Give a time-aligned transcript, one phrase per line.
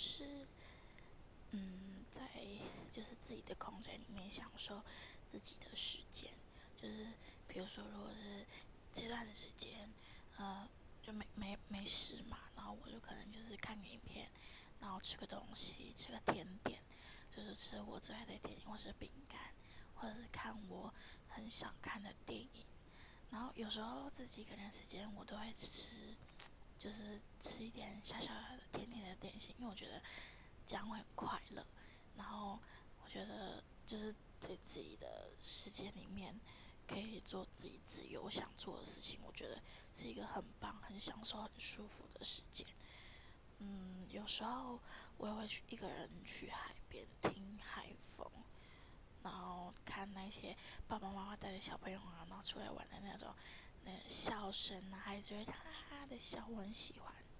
[0.00, 0.46] 是，
[1.50, 2.22] 嗯，在
[2.92, 4.80] 就是自己的空间里面享受
[5.26, 6.30] 自己的时间，
[6.80, 7.08] 就是
[7.48, 8.46] 比如说，如果是
[8.92, 9.92] 这段时间，
[10.36, 10.68] 呃，
[11.02, 14.30] 就没没没事嘛，然后我就可能就是看影片，
[14.80, 16.80] 然后吃个东西，吃个甜点，
[17.34, 19.52] 就是吃我最爱的甜点或是饼干，
[19.96, 20.94] 或者是看我
[21.26, 22.64] 很想看的电影，
[23.32, 26.14] 然后有时候自己一个人时间，我都会吃。
[26.78, 27.20] 就是
[27.58, 30.00] 吃一点小小的甜甜的点心，因为我觉得
[30.64, 31.66] 这样会很快乐。
[32.14, 32.56] 然后
[33.02, 36.38] 我觉得就是在自己的时间里面
[36.86, 39.60] 可以做自己自由想做的事情，我觉得
[39.92, 42.64] 是一个很棒、很享受、很舒服的时间。
[43.58, 44.80] 嗯，有时候
[45.16, 48.24] 我也会去一个人去海边听海风，
[49.24, 50.56] 然后看那些
[50.86, 53.34] 爸爸妈妈带着小朋友啊，然后出来玩的那种。
[53.82, 55.54] 那笑声啊，孩子会哈
[55.90, 57.12] 哈的笑，我很喜欢。